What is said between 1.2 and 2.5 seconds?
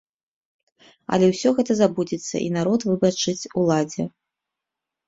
ўсё гэта забудзецца